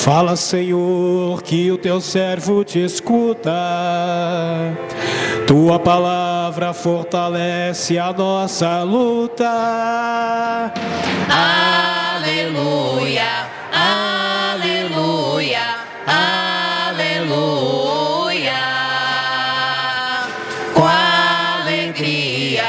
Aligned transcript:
Fala, 0.00 0.34
Senhor, 0.34 1.42
que 1.42 1.70
o 1.70 1.76
teu 1.76 2.00
servo 2.00 2.64
te 2.64 2.82
escuta. 2.82 3.52
Tua 5.46 5.78
palavra 5.78 6.72
fortalece 6.72 7.98
a 7.98 8.10
nossa 8.10 8.82
luta. 8.82 10.72
Aleluia, 12.16 13.46
aleluia, 14.54 15.60
aleluia. 16.86 17.28
Com 20.72 20.86
alegria 20.86 22.64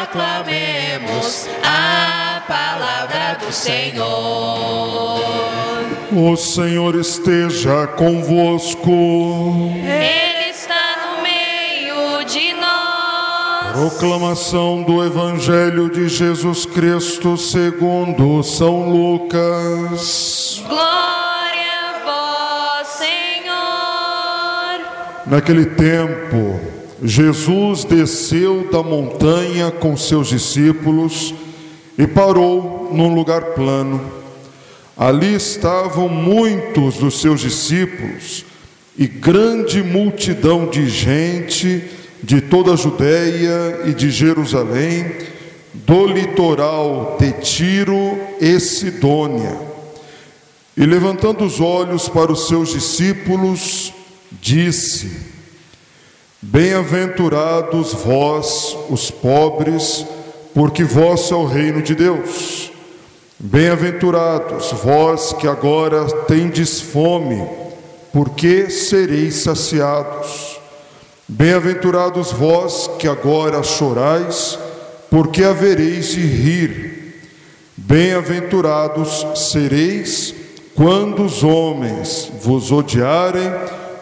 aclamemos 0.00 1.46
a 1.62 2.42
palavra 2.48 3.36
do 3.38 3.52
Senhor. 3.52 5.05
O 6.12 6.36
Senhor 6.36 6.94
esteja 6.94 7.86
convosco. 7.88 8.90
Ele 8.90 10.50
está 10.50 11.16
no 11.16 11.22
meio 11.22 12.24
de 12.24 12.52
nós. 12.52 13.90
Proclamação 13.90 14.84
do 14.84 15.04
Evangelho 15.04 15.90
de 15.90 16.08
Jesus 16.08 16.64
Cristo 16.64 17.36
segundo 17.36 18.40
São 18.44 18.88
Lucas. 18.88 20.62
Glória 20.68 21.72
a 21.90 22.04
vós, 22.04 22.86
Senhor. 22.86 24.80
Naquele 25.26 25.66
tempo, 25.66 26.60
Jesus 27.02 27.82
desceu 27.82 28.68
da 28.70 28.80
montanha 28.80 29.72
com 29.72 29.96
seus 29.96 30.28
discípulos 30.28 31.34
e 31.98 32.06
parou 32.06 32.90
num 32.92 33.12
lugar 33.12 33.42
plano. 33.46 34.25
Ali 34.96 35.34
estavam 35.34 36.08
muitos 36.08 36.96
dos 36.96 37.20
seus 37.20 37.40
discípulos 37.40 38.46
e 38.96 39.06
grande 39.06 39.82
multidão 39.82 40.66
de 40.66 40.88
gente 40.88 41.84
de 42.22 42.40
toda 42.40 42.72
a 42.72 42.76
Judéia 42.76 43.82
e 43.84 43.92
de 43.92 44.10
Jerusalém, 44.10 45.12
do 45.74 46.06
litoral 46.06 47.18
de 47.20 47.30
Tiro 47.32 48.18
e 48.40 48.58
Sidônia. 48.58 49.60
E 50.74 50.86
levantando 50.86 51.44
os 51.44 51.60
olhos 51.60 52.08
para 52.08 52.32
os 52.32 52.48
seus 52.48 52.70
discípulos, 52.70 53.92
disse: 54.40 55.10
Bem-aventurados 56.40 57.92
vós, 57.92 58.76
os 58.88 59.10
pobres, 59.10 60.06
porque 60.54 60.84
vosso 60.84 61.34
é 61.34 61.36
o 61.36 61.44
reino 61.44 61.82
de 61.82 61.94
Deus. 61.94 62.72
Bem-aventurados 63.38 64.72
vós 64.82 65.34
que 65.34 65.46
agora 65.46 66.06
tendes 66.26 66.80
fome, 66.80 67.46
porque 68.10 68.70
sereis 68.70 69.42
saciados. 69.42 70.58
Bem-aventurados 71.28 72.32
vós 72.32 72.88
que 72.98 73.06
agora 73.06 73.62
chorais, 73.62 74.58
porque 75.10 75.44
havereis 75.44 76.12
de 76.12 76.20
rir. 76.22 77.20
Bem-aventurados 77.76 79.26
sereis 79.34 80.34
quando 80.74 81.22
os 81.22 81.44
homens 81.44 82.32
vos 82.40 82.72
odiarem, 82.72 83.52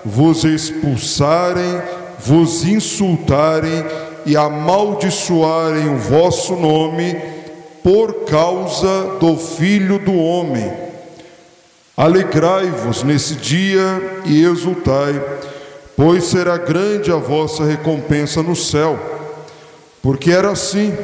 vos 0.04 0.44
expulsarem, 0.44 1.82
vos 2.20 2.64
insultarem 2.64 3.84
e 4.24 4.36
amaldiçoarem 4.36 5.92
o 5.92 5.98
vosso 5.98 6.54
nome 6.54 7.33
por 7.84 8.24
causa 8.24 9.18
do 9.20 9.36
Filho 9.36 9.98
do 9.98 10.14
Homem. 10.14 10.72
Alegrai-vos 11.94 13.02
nesse 13.02 13.34
dia 13.34 14.22
e 14.24 14.42
exultai, 14.42 15.22
pois 15.94 16.24
será 16.24 16.56
grande 16.56 17.12
a 17.12 17.16
vossa 17.16 17.62
recompensa 17.62 18.42
no 18.42 18.56
céu, 18.56 18.98
porque 20.02 20.30
era 20.30 20.50
assim 20.50 20.96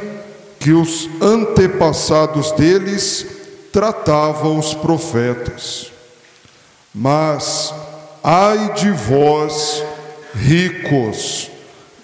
que 0.59 0.71
os 0.71 1.07
antepassados 1.21 2.51
deles 2.53 3.27
tratavam 3.71 4.57
os 4.57 4.73
profetas. 4.73 5.91
Mas 6.93 7.71
ai 8.23 8.73
de 8.73 8.89
vós, 8.89 9.83
ricos, 10.33 11.51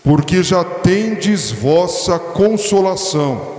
porque 0.03 0.43
já 0.43 0.63
tendes 0.63 1.49
vossa 1.49 2.19
consolação. 2.19 3.56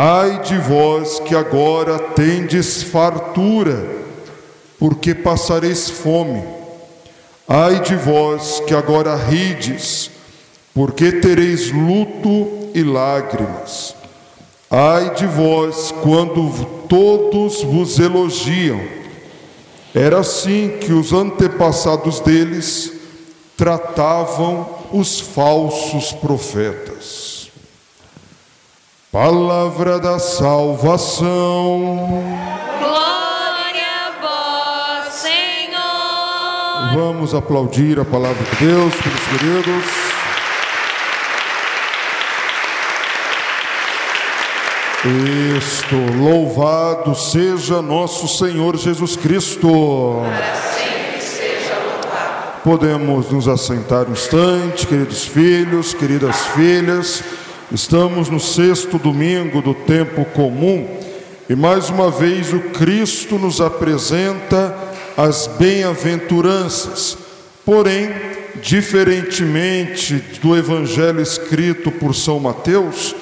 Ai 0.00 0.42
de 0.42 0.56
vós 0.58 1.18
que 1.18 1.34
agora 1.34 1.98
tendes 1.98 2.84
fartura, 2.84 3.84
porque 4.78 5.12
passareis 5.12 5.90
fome. 5.90 6.40
Ai 7.48 7.80
de 7.80 7.96
vós 7.96 8.62
que 8.64 8.72
agora 8.76 9.16
rides, 9.16 10.08
porque 10.72 11.10
tereis 11.10 11.72
luto 11.72 12.70
e 12.72 12.84
lágrimas. 12.84 13.96
Ai 14.70 15.14
de 15.16 15.26
vós 15.26 15.92
quando 16.00 16.64
todos 16.88 17.64
vos 17.64 17.98
elogiam. 17.98 18.80
Era 19.92 20.20
assim 20.20 20.78
que 20.80 20.92
os 20.92 21.12
antepassados 21.12 22.20
deles 22.20 22.92
tratavam 23.56 24.64
os 24.92 25.18
falsos 25.18 26.12
profetas. 26.12 27.37
Palavra 29.10 29.98
da 29.98 30.18
salvação. 30.18 31.26
Glória 32.78 33.86
a 34.06 34.12
vós, 34.20 35.14
Senhor. 35.14 36.94
Vamos 36.94 37.34
aplaudir 37.34 37.98
a 37.98 38.04
palavra 38.04 38.44
de 38.44 38.66
Deus, 38.66 38.92
meus 38.92 39.26
queridos. 39.30 39.84
Isto, 45.56 45.96
louvado 46.18 47.14
seja 47.14 47.80
nosso 47.80 48.28
Senhor 48.28 48.76
Jesus 48.76 49.16
Cristo. 49.16 50.20
Podemos 52.62 53.30
nos 53.30 53.48
assentar 53.48 54.06
um 54.06 54.12
instante, 54.12 54.86
queridos 54.86 55.24
filhos, 55.24 55.94
queridas 55.94 56.36
filhas. 56.48 57.24
Estamos 57.70 58.30
no 58.30 58.40
sexto 58.40 58.98
domingo 58.98 59.60
do 59.60 59.74
tempo 59.74 60.24
comum 60.24 60.88
e 61.50 61.54
mais 61.54 61.90
uma 61.90 62.10
vez 62.10 62.50
o 62.50 62.60
Cristo 62.60 63.38
nos 63.38 63.60
apresenta 63.60 64.74
as 65.14 65.46
bem-aventuranças. 65.46 67.18
Porém, 67.66 68.10
diferentemente 68.62 70.14
do 70.40 70.56
evangelho 70.56 71.20
escrito 71.20 71.90
por 71.90 72.14
São 72.14 72.40
Mateus, 72.40 73.14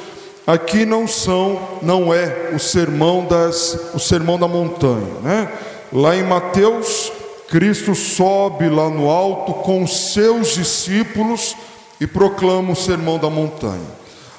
aqui 0.47 0.87
não 0.87 1.09
são, 1.09 1.81
não 1.83 2.15
é 2.15 2.53
o 2.55 2.59
sermão 2.61 3.27
das, 3.27 3.91
o 3.95 3.99
sermão 3.99 4.39
da 4.39 4.47
montanha, 4.47 5.13
né? 5.25 5.51
Lá 5.93 6.15
em 6.15 6.23
Mateus, 6.23 7.13
Cristo 7.49 7.97
sobe 7.97 8.69
lá 8.69 8.89
no 8.89 9.11
alto 9.11 9.55
com 9.55 9.83
os 9.83 10.13
seus 10.13 10.55
discípulos 10.55 11.57
e 12.01 12.07
proclama 12.07 12.71
o 12.73 12.77
sermão 12.77 13.19
da 13.19 13.29
montanha. 13.29 13.96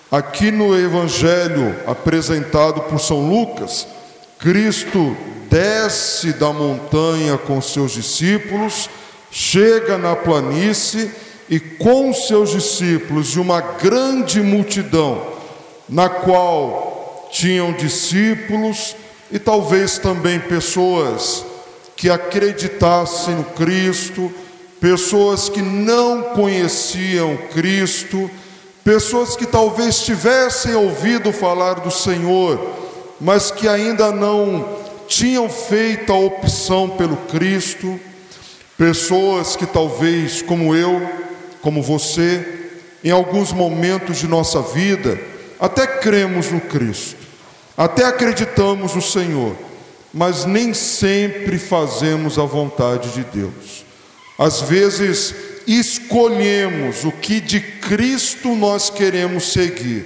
Aqui 0.09 0.51
no 0.51 0.74
evangelho 0.74 1.75
apresentado 1.86 2.80
por 2.81 2.98
São 2.98 3.30
Lucas, 3.30 3.86
Cristo 4.39 5.18
desce 5.50 6.31
da 6.31 6.54
montanha 6.54 7.38
com 7.38 7.62
seus 7.62 7.92
discípulos, 7.92 8.89
chega 9.30 9.98
na 9.98 10.15
planície 10.15 11.12
e 11.50 11.59
com 11.59 12.13
seus 12.13 12.51
discípulos 12.51 13.36
e 13.36 13.39
uma 13.39 13.59
grande 13.59 14.42
multidão, 14.42 15.27
na 15.89 16.07
qual 16.07 17.27
tinham 17.30 17.74
discípulos 17.74 18.95
e 19.30 19.38
talvez 19.38 19.98
também 19.98 20.39
pessoas 20.39 21.45
que 21.98 22.09
acreditassem 22.09 23.36
no 23.36 23.44
Cristo, 23.44 24.31
pessoas 24.80 25.50
que 25.50 25.62
não 25.62 26.21
conheciam 26.33 27.36
Cristo, 27.54 28.30
pessoas 28.87 29.35
que 29.35 29.45
talvez 29.45 29.99
tivessem 29.99 30.73
ouvido 30.73 31.33
falar 31.33 31.81
do 31.81 31.91
Senhor, 31.91 32.73
mas 33.19 33.51
que 33.51 33.67
ainda 33.67 34.13
não 34.13 34.77
tinham 35.09 35.49
feito 35.49 36.13
a 36.13 36.17
opção 36.17 36.91
pelo 36.91 37.17
Cristo, 37.17 37.99
pessoas 38.77 39.57
que 39.57 39.65
talvez, 39.65 40.41
como 40.41 40.73
eu, 40.73 41.05
como 41.61 41.81
você, 41.81 42.69
em 43.03 43.11
alguns 43.11 43.51
momentos 43.51 44.19
de 44.19 44.27
nossa 44.29 44.61
vida, 44.61 45.19
até 45.59 45.85
cremos 45.85 46.49
no 46.49 46.61
Cristo, 46.61 47.17
até 47.75 48.05
acreditamos 48.05 48.95
no 48.95 49.01
Senhor, 49.01 49.53
mas 50.13 50.45
nem 50.45 50.73
sempre 50.73 51.59
fazemos 51.59 52.39
a 52.39 52.43
vontade 52.43 53.09
de 53.09 53.25
Deus. 53.25 53.83
Às 54.39 54.61
vezes 54.61 55.35
escolhemos 55.67 57.03
o 57.03 57.11
que 57.11 57.41
de 57.41 57.59
Cristo 57.59 58.55
nós 58.55 58.89
queremos 58.89 59.51
seguir. 59.51 60.05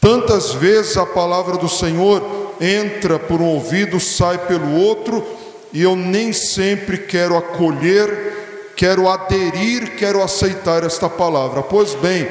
Tantas 0.00 0.52
vezes 0.54 0.96
a 0.96 1.04
palavra 1.04 1.56
do 1.56 1.68
Senhor 1.68 2.54
entra 2.60 3.18
por 3.18 3.40
um 3.40 3.46
ouvido, 3.46 3.98
sai 3.98 4.38
pelo 4.38 4.72
outro, 4.76 5.26
e 5.72 5.82
eu 5.82 5.96
nem 5.96 6.32
sempre 6.32 6.98
quero 6.98 7.36
acolher, 7.36 8.72
quero 8.76 9.08
aderir, 9.08 9.96
quero 9.96 10.22
aceitar 10.22 10.84
esta 10.84 11.08
palavra. 11.08 11.62
Pois 11.62 11.94
bem, 11.94 12.28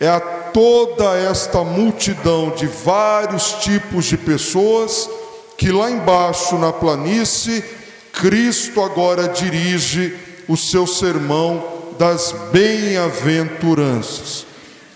é 0.00 0.08
a 0.08 0.20
toda 0.20 1.16
esta 1.16 1.64
multidão 1.64 2.50
de 2.50 2.66
vários 2.66 3.52
tipos 3.54 4.04
de 4.04 4.16
pessoas 4.16 5.08
que 5.56 5.70
lá 5.70 5.90
embaixo 5.90 6.56
na 6.58 6.72
planície, 6.72 7.64
Cristo 8.12 8.80
agora 8.80 9.28
dirige 9.28 10.14
o 10.48 10.56
seu 10.56 10.86
sermão 10.86 11.62
das 11.98 12.32
bem-aventuranças. 12.52 14.46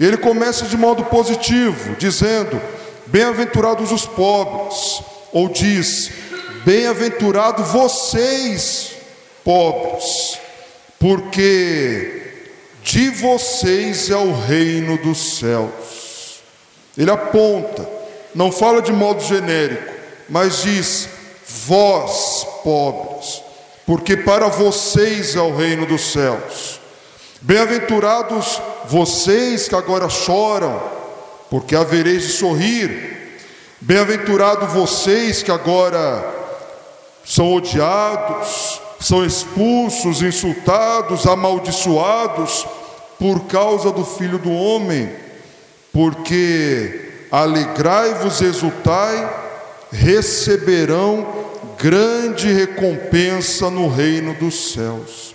Ele 0.01 0.17
começa 0.17 0.67
de 0.67 0.77
modo 0.77 1.05
positivo, 1.05 1.97
dizendo: 1.97 2.61
Bem-aventurados 3.07 3.91
os 3.91 4.07
pobres, 4.07 5.03
ou 5.33 5.49
diz: 5.49 6.11
Bem-aventurado 6.65 7.65
vocês, 7.65 8.93
pobres, 9.45 10.39
porque 10.99 12.23
de 12.83 13.11
vocês 13.11 14.11
é 14.11 14.17
o 14.17 14.33
reino 14.33 14.99
dos 14.99 15.39
céus. 15.39 16.41
Ele 16.97 17.11
aponta, 17.11 17.89
não 18.35 18.51
fala 18.51 18.81
de 18.81 18.93
modo 18.93 19.23
genérico, 19.23 19.93
mas 20.29 20.63
diz: 20.63 21.09
Vós, 21.67 22.47
pobres, 22.63 23.43
porque 23.89 24.19
para 24.19 24.49
vocês 24.49 25.35
é 25.35 25.41
o 25.41 25.57
reino 25.57 25.87
dos 25.87 26.13
céus. 26.13 26.79
Bem-aventurados 27.41 28.61
vocês 28.87 29.67
que 29.67 29.75
agora 29.75 30.11
choram, 30.11 30.79
porque 31.49 31.75
havereis 31.75 32.25
de 32.25 32.33
sorrir. 32.35 33.41
Bem-aventurados 33.81 34.75
vocês 34.75 35.43
que 35.43 35.51
agora 35.51 36.23
são 37.25 37.55
odiados, 37.55 38.79
são 39.01 39.25
expulsos, 39.25 40.21
insultados, 40.21 41.27
amaldiçoados 41.27 42.67
por 43.19 43.47
causa 43.47 43.91
do 43.91 44.05
Filho 44.05 44.39
do 44.39 44.53
Homem, 44.53 45.11
porque 45.95 47.25
alegrai-vos, 47.31 48.43
exultai, 48.43 49.35
receberão 49.91 51.38
grande 51.79 52.53
recompensa 52.53 53.71
no 53.71 53.89
reino 53.89 54.35
dos 54.35 54.73
céus. 54.73 55.35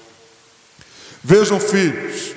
Vejam, 1.24 1.60
filhos, 1.60 2.36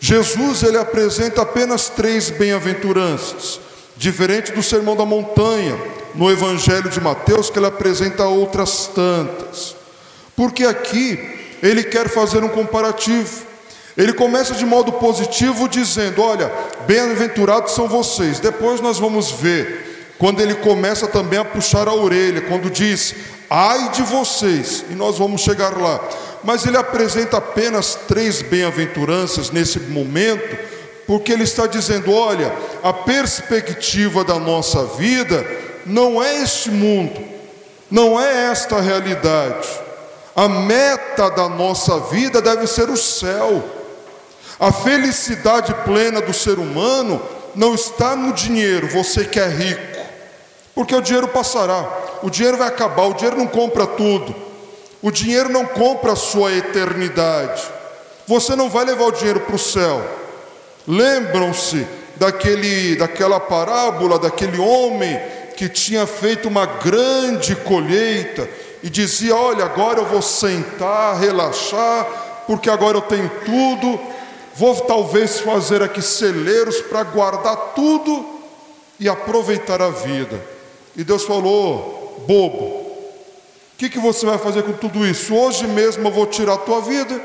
Jesus 0.00 0.62
ele 0.62 0.78
apresenta 0.78 1.42
apenas 1.42 1.88
três 1.88 2.30
bem-aventuranças, 2.30 3.60
diferente 3.96 4.52
do 4.52 4.62
Sermão 4.62 4.94
da 4.94 5.04
Montanha, 5.04 5.76
no 6.14 6.30
Evangelho 6.30 6.88
de 6.88 7.00
Mateus, 7.00 7.50
que 7.50 7.58
ele 7.58 7.66
apresenta 7.66 8.24
outras 8.24 8.86
tantas. 8.94 9.74
Porque 10.36 10.64
aqui 10.64 11.18
ele 11.60 11.82
quer 11.82 12.08
fazer 12.08 12.44
um 12.44 12.48
comparativo. 12.48 13.48
Ele 13.96 14.12
começa 14.12 14.54
de 14.54 14.64
modo 14.64 14.92
positivo 14.92 15.68
dizendo: 15.68 16.22
Olha, 16.22 16.52
bem-aventurados 16.86 17.72
são 17.72 17.88
vocês. 17.88 18.38
Depois 18.38 18.80
nós 18.80 19.00
vamos 19.00 19.32
ver, 19.32 20.14
quando 20.16 20.40
ele 20.40 20.54
começa 20.54 21.08
também 21.08 21.40
a 21.40 21.44
puxar 21.44 21.88
a 21.88 21.94
orelha, 21.94 22.42
quando 22.42 22.70
diz: 22.70 23.16
Ai 23.50 23.90
de 23.90 24.02
vocês, 24.02 24.84
e 24.90 24.94
nós 24.94 25.18
vamos 25.18 25.40
chegar 25.40 25.76
lá 25.76 26.00
mas 26.42 26.64
ele 26.66 26.76
apresenta 26.76 27.38
apenas 27.38 27.94
três 28.06 28.42
bem-aventuranças 28.42 29.50
nesse 29.50 29.80
momento, 29.80 30.56
porque 31.06 31.32
ele 31.32 31.44
está 31.44 31.66
dizendo: 31.66 32.12
olha, 32.12 32.54
a 32.82 32.92
perspectiva 32.92 34.24
da 34.24 34.38
nossa 34.38 34.84
vida 34.84 35.44
não 35.84 36.22
é 36.22 36.42
este 36.42 36.70
mundo, 36.70 37.20
não 37.90 38.20
é 38.20 38.50
esta 38.50 38.80
realidade. 38.80 39.68
A 40.34 40.48
meta 40.48 41.30
da 41.30 41.48
nossa 41.48 41.98
vida 42.00 42.40
deve 42.40 42.66
ser 42.66 42.88
o 42.88 42.96
céu. 42.96 43.64
A 44.60 44.70
felicidade 44.70 45.74
plena 45.84 46.20
do 46.20 46.32
ser 46.32 46.58
humano 46.58 47.20
não 47.54 47.74
está 47.74 48.14
no 48.14 48.32
dinheiro, 48.32 48.88
você 48.88 49.24
que 49.24 49.38
é 49.38 49.48
rico, 49.48 49.98
porque 50.74 50.94
o 50.94 51.00
dinheiro 51.00 51.28
passará, 51.28 51.88
o 52.22 52.30
dinheiro 52.30 52.56
vai 52.56 52.68
acabar, 52.68 53.06
o 53.06 53.14
dinheiro 53.14 53.36
não 53.36 53.46
compra 53.46 53.86
tudo. 53.86 54.34
O 55.00 55.10
dinheiro 55.10 55.48
não 55.48 55.64
compra 55.64 56.12
a 56.12 56.16
sua 56.16 56.52
eternidade. 56.52 57.62
Você 58.26 58.56
não 58.56 58.68
vai 58.68 58.84
levar 58.84 59.04
o 59.04 59.12
dinheiro 59.12 59.40
para 59.40 59.54
o 59.54 59.58
céu. 59.58 60.04
Lembram-se 60.86 61.86
daquele, 62.16 62.96
daquela 62.96 63.38
parábola 63.38 64.18
daquele 64.18 64.58
homem 64.58 65.18
que 65.56 65.68
tinha 65.68 66.06
feito 66.06 66.48
uma 66.48 66.66
grande 66.66 67.54
colheita 67.56 68.48
e 68.82 68.90
dizia: 68.90 69.34
Olha, 69.34 69.64
agora 69.64 70.00
eu 70.00 70.06
vou 70.06 70.22
sentar, 70.22 71.18
relaxar, 71.18 72.06
porque 72.46 72.68
agora 72.68 72.98
eu 72.98 73.02
tenho 73.02 73.30
tudo. 73.44 74.00
Vou 74.54 74.74
talvez 74.82 75.40
fazer 75.40 75.82
aqui 75.82 76.02
celeiros 76.02 76.80
para 76.82 77.04
guardar 77.04 77.56
tudo 77.74 78.40
e 78.98 79.08
aproveitar 79.08 79.80
a 79.80 79.90
vida. 79.90 80.40
E 80.96 81.04
Deus 81.04 81.24
falou: 81.24 81.97
bobo, 82.26 82.64
o 82.64 83.78
que, 83.78 83.88
que 83.88 83.98
você 83.98 84.26
vai 84.26 84.38
fazer 84.38 84.62
com 84.62 84.72
tudo 84.72 85.06
isso? 85.06 85.34
Hoje 85.34 85.66
mesmo 85.66 86.08
eu 86.08 86.12
vou 86.12 86.26
tirar 86.26 86.54
a 86.54 86.58
tua 86.58 86.80
vida, 86.80 87.20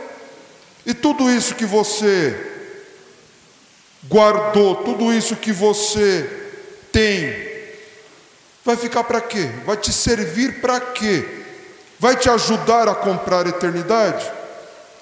e 0.86 0.94
tudo 0.94 1.30
isso 1.32 1.56
que 1.56 1.66
você 1.66 2.52
guardou, 4.08 4.76
tudo 4.76 5.14
isso 5.14 5.36
que 5.36 5.52
você 5.52 6.30
tem, 6.92 7.34
vai 8.64 8.76
ficar 8.76 9.04
para 9.04 9.22
quê? 9.22 9.50
Vai 9.66 9.78
te 9.78 9.92
servir 9.92 10.62
para 10.62 10.80
quê? 10.80 11.26
Vai 12.00 12.16
te 12.18 12.30
ajudar 12.30 12.88
a 12.88 12.96
comprar 12.96 13.46
a 13.46 13.50
eternidade? 13.50 14.30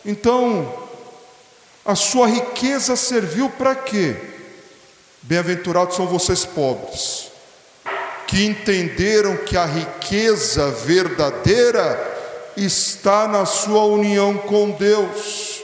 Então, 0.06 0.88
a 1.84 1.96
sua 1.96 2.28
riqueza 2.28 2.96
serviu 2.96 3.50
para 3.50 3.76
quê? 3.76 4.16
Bem-aventurados 5.24 5.96
são 5.96 6.08
vocês 6.08 6.46
pobres 6.46 7.31
que 8.32 8.46
entenderam 8.46 9.36
que 9.36 9.58
a 9.58 9.66
riqueza 9.66 10.72
verdadeira 10.72 12.00
está 12.56 13.28
na 13.28 13.46
sua 13.46 13.84
união 13.84 14.38
com 14.38 14.72
Deus. 14.72 15.62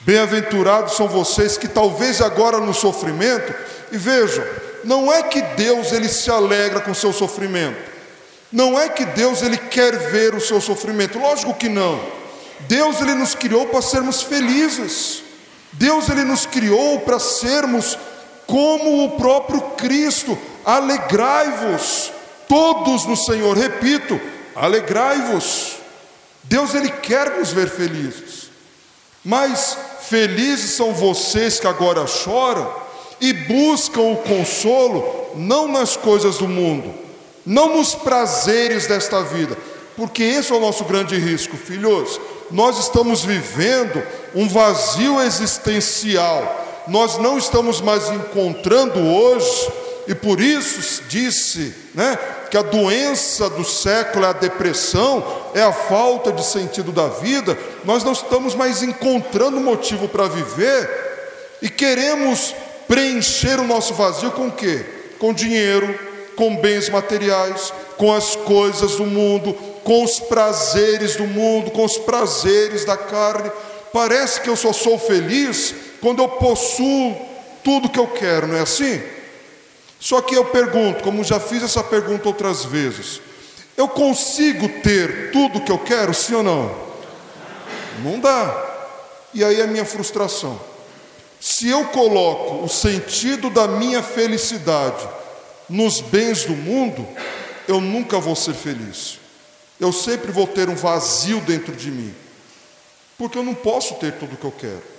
Bem-aventurados 0.00 0.96
são 0.96 1.06
vocês 1.06 1.58
que 1.58 1.68
talvez 1.68 2.22
agora 2.22 2.56
no 2.56 2.72
sofrimento, 2.72 3.54
e 3.92 3.98
vejam, 3.98 4.42
não 4.82 5.12
é 5.12 5.24
que 5.24 5.42
Deus 5.42 5.92
ele 5.92 6.08
se 6.08 6.30
alegra 6.30 6.80
com 6.80 6.92
o 6.92 6.94
seu 6.94 7.12
sofrimento. 7.12 7.76
Não 8.50 8.80
é 8.80 8.88
que 8.88 9.04
Deus 9.04 9.42
ele 9.42 9.58
quer 9.58 9.94
ver 10.10 10.34
o 10.34 10.40
seu 10.40 10.62
sofrimento. 10.62 11.18
Lógico 11.18 11.52
que 11.52 11.68
não. 11.68 12.00
Deus 12.60 12.98
ele 13.02 13.14
nos 13.14 13.34
criou 13.34 13.66
para 13.66 13.82
sermos 13.82 14.22
felizes. 14.22 15.22
Deus 15.72 16.08
ele 16.08 16.24
nos 16.24 16.46
criou 16.46 17.00
para 17.00 17.18
sermos 17.18 17.98
como 18.46 19.04
o 19.04 19.18
próprio 19.18 19.60
Cristo, 19.76 20.38
alegrai-vos, 20.64 22.12
todos 22.48 23.06
no 23.06 23.16
Senhor, 23.16 23.56
repito, 23.56 24.20
alegrai-vos. 24.54 25.76
Deus 26.42 26.74
ele 26.74 26.90
quer 26.90 27.38
nos 27.38 27.52
ver 27.52 27.68
felizes. 27.68 28.50
Mas 29.24 29.76
felizes 30.02 30.72
são 30.72 30.92
vocês 30.92 31.58
que 31.58 31.66
agora 31.66 32.06
choram, 32.06 32.84
e 33.20 33.32
buscam 33.32 34.02
o 34.02 34.16
consolo 34.16 35.30
não 35.34 35.68
nas 35.68 35.96
coisas 35.96 36.38
do 36.38 36.48
mundo, 36.48 36.92
não 37.46 37.76
nos 37.76 37.94
prazeres 37.94 38.86
desta 38.86 39.22
vida, 39.22 39.56
porque 39.96 40.22
esse 40.22 40.52
é 40.52 40.54
o 40.54 40.60
nosso 40.60 40.84
grande 40.84 41.16
risco, 41.16 41.56
filhos. 41.56 42.20
Nós 42.50 42.78
estamos 42.78 43.24
vivendo 43.24 44.02
um 44.34 44.48
vazio 44.48 45.20
existencial, 45.22 46.82
nós 46.86 47.16
não 47.16 47.38
estamos 47.38 47.80
mais 47.80 48.10
encontrando 48.10 49.00
hoje, 49.00 49.72
e 50.06 50.14
por 50.14 50.40
isso 50.40 51.02
disse 51.08 51.74
né, 51.94 52.18
que 52.50 52.56
a 52.56 52.62
doença 52.62 53.48
do 53.48 53.64
século 53.64 54.24
é 54.24 54.28
a 54.28 54.32
depressão, 54.32 55.24
é 55.54 55.62
a 55.62 55.72
falta 55.72 56.30
de 56.30 56.44
sentido 56.44 56.92
da 56.92 57.08
vida, 57.08 57.56
nós 57.84 58.04
não 58.04 58.12
estamos 58.12 58.54
mais 58.54 58.82
encontrando 58.82 59.60
motivo 59.60 60.08
para 60.08 60.28
viver 60.28 60.90
e 61.62 61.68
queremos 61.68 62.54
preencher 62.86 63.58
o 63.58 63.66
nosso 63.66 63.94
vazio 63.94 64.30
com 64.32 64.48
o 64.48 64.52
quê? 64.52 64.84
Com 65.18 65.32
dinheiro, 65.32 65.98
com 66.36 66.56
bens 66.56 66.88
materiais, 66.90 67.72
com 67.96 68.12
as 68.12 68.36
coisas 68.36 68.96
do 68.96 69.06
mundo, 69.06 69.54
com 69.82 70.04
os 70.04 70.20
prazeres 70.20 71.16
do 71.16 71.26
mundo, 71.26 71.70
com 71.70 71.84
os 71.84 71.96
prazeres 71.96 72.84
da 72.84 72.96
carne. 72.96 73.50
Parece 73.92 74.40
que 74.40 74.50
eu 74.50 74.56
só 74.56 74.72
sou 74.72 74.98
feliz 74.98 75.74
quando 76.00 76.22
eu 76.22 76.28
possuo 76.28 77.16
tudo 77.62 77.88
que 77.88 77.98
eu 77.98 78.08
quero, 78.08 78.46
não 78.46 78.56
é 78.56 78.60
assim? 78.60 79.00
Só 80.04 80.20
que 80.20 80.34
eu 80.36 80.44
pergunto, 80.44 81.02
como 81.02 81.24
já 81.24 81.40
fiz 81.40 81.62
essa 81.62 81.82
pergunta 81.82 82.28
outras 82.28 82.62
vezes, 82.62 83.22
eu 83.74 83.88
consigo 83.88 84.68
ter 84.82 85.30
tudo 85.32 85.62
que 85.62 85.72
eu 85.72 85.78
quero, 85.78 86.12
sim 86.12 86.34
ou 86.34 86.42
não? 86.42 86.76
Não 88.02 88.20
dá. 88.20 88.90
E 89.32 89.42
aí 89.42 89.62
é 89.62 89.64
a 89.64 89.66
minha 89.66 89.86
frustração. 89.86 90.60
Se 91.40 91.70
eu 91.70 91.86
coloco 91.86 92.62
o 92.62 92.68
sentido 92.68 93.48
da 93.48 93.66
minha 93.66 94.02
felicidade 94.02 95.08
nos 95.70 96.02
bens 96.02 96.44
do 96.44 96.52
mundo, 96.52 97.08
eu 97.66 97.80
nunca 97.80 98.20
vou 98.20 98.36
ser 98.36 98.52
feliz. 98.52 99.18
Eu 99.80 99.90
sempre 99.90 100.30
vou 100.30 100.46
ter 100.46 100.68
um 100.68 100.76
vazio 100.76 101.40
dentro 101.40 101.74
de 101.74 101.90
mim. 101.90 102.14
Porque 103.16 103.38
eu 103.38 103.42
não 103.42 103.54
posso 103.54 103.94
ter 103.94 104.12
tudo 104.18 104.34
o 104.34 104.36
que 104.36 104.44
eu 104.44 104.52
quero. 104.52 104.93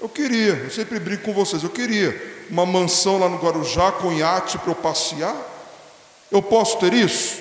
Eu 0.00 0.08
queria, 0.08 0.54
eu 0.54 0.70
sempre 0.70 1.00
brinco 1.00 1.24
com 1.24 1.32
vocês, 1.32 1.62
eu 1.62 1.70
queria 1.70 2.46
uma 2.48 2.64
mansão 2.64 3.18
lá 3.18 3.28
no 3.28 3.38
Guarujá 3.38 3.92
com 3.92 4.12
iate 4.12 4.58
para 4.58 4.70
eu 4.70 4.76
passear. 4.76 5.36
Eu 6.30 6.42
posso 6.42 6.78
ter 6.78 6.92
isso? 6.92 7.40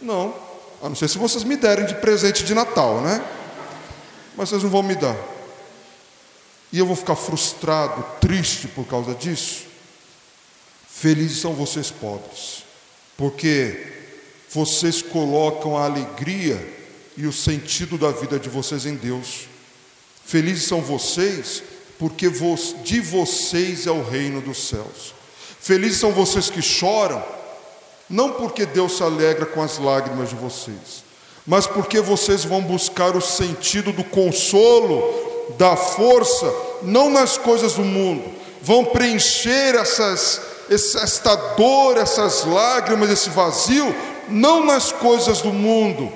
Não. 0.00 0.34
A 0.82 0.88
não 0.88 0.94
ser 0.94 1.08
se 1.08 1.18
vocês 1.18 1.44
me 1.44 1.56
derem 1.56 1.86
de 1.86 1.94
presente 1.96 2.44
de 2.44 2.54
Natal, 2.54 3.00
né? 3.00 3.24
Mas 4.36 4.48
vocês 4.48 4.62
não 4.62 4.70
vão 4.70 4.82
me 4.82 4.94
dar. 4.94 5.16
E 6.72 6.78
eu 6.78 6.86
vou 6.86 6.94
ficar 6.94 7.16
frustrado, 7.16 8.04
triste 8.20 8.68
por 8.68 8.86
causa 8.86 9.14
disso. 9.14 9.66
Felizes 10.88 11.40
são 11.40 11.54
vocês 11.54 11.90
pobres, 11.90 12.64
porque 13.16 13.86
vocês 14.50 15.00
colocam 15.00 15.76
a 15.76 15.84
alegria 15.84 16.76
e 17.16 17.26
o 17.26 17.32
sentido 17.32 17.96
da 17.96 18.10
vida 18.10 18.38
de 18.38 18.48
vocês 18.48 18.84
em 18.84 18.94
Deus. 18.94 19.48
Felizes 20.24 20.64
são 20.64 20.80
vocês, 20.80 21.62
porque 21.98 22.30
de 22.84 23.00
vocês 23.00 23.86
é 23.86 23.90
o 23.90 24.02
reino 24.02 24.40
dos 24.40 24.68
céus. 24.68 25.14
Felizes 25.60 25.98
são 25.98 26.12
vocês 26.12 26.48
que 26.48 26.62
choram, 26.62 27.22
não 28.08 28.32
porque 28.32 28.64
Deus 28.64 28.96
se 28.96 29.02
alegra 29.02 29.44
com 29.44 29.62
as 29.62 29.78
lágrimas 29.78 30.30
de 30.30 30.36
vocês, 30.36 31.04
mas 31.46 31.66
porque 31.66 32.00
vocês 32.00 32.44
vão 32.44 32.62
buscar 32.62 33.16
o 33.16 33.20
sentido 33.20 33.92
do 33.92 34.04
consolo 34.04 35.28
da 35.58 35.76
força, 35.76 36.52
não 36.82 37.10
nas 37.10 37.36
coisas 37.36 37.74
do 37.74 37.82
mundo, 37.82 38.24
vão 38.62 38.84
preencher 38.84 39.74
essas, 39.74 40.40
esta 40.70 41.34
dor, 41.56 41.96
essas 41.96 42.44
lágrimas, 42.44 43.10
esse 43.10 43.30
vazio, 43.30 43.94
não 44.28 44.64
nas 44.64 44.92
coisas 44.92 45.40
do 45.40 45.52
mundo, 45.52 46.12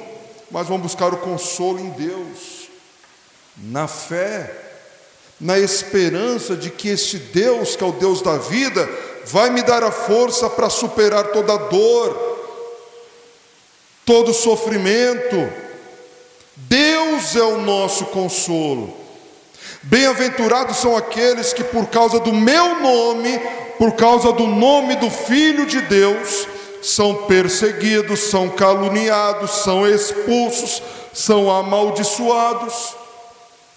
mas 0.50 0.68
vão 0.68 0.78
buscar 0.78 1.12
o 1.12 1.18
consolo 1.18 1.80
em 1.80 1.90
Deus, 1.90 2.68
na 3.56 3.88
fé, 3.88 4.71
na 5.42 5.58
esperança 5.58 6.54
de 6.54 6.70
que 6.70 6.88
este 6.88 7.18
Deus, 7.18 7.74
que 7.74 7.82
é 7.82 7.86
o 7.86 7.90
Deus 7.90 8.22
da 8.22 8.38
vida, 8.38 8.88
vai 9.26 9.50
me 9.50 9.60
dar 9.60 9.82
a 9.82 9.90
força 9.90 10.48
para 10.48 10.70
superar 10.70 11.32
toda 11.32 11.56
dor, 11.56 12.38
todo 14.06 14.32
sofrimento. 14.32 15.52
Deus 16.54 17.34
é 17.34 17.42
o 17.42 17.60
nosso 17.60 18.06
consolo. 18.06 18.96
Bem-aventurados 19.82 20.76
são 20.76 20.96
aqueles 20.96 21.52
que, 21.52 21.64
por 21.64 21.86
causa 21.86 22.20
do 22.20 22.32
meu 22.32 22.80
nome, 22.80 23.36
por 23.78 23.94
causa 23.94 24.32
do 24.32 24.46
nome 24.46 24.94
do 24.94 25.10
Filho 25.10 25.66
de 25.66 25.80
Deus, 25.80 26.46
são 26.80 27.26
perseguidos, 27.26 28.20
são 28.20 28.48
caluniados, 28.48 29.50
são 29.64 29.88
expulsos, 29.88 30.80
são 31.12 31.50
amaldiçoados. 31.50 33.01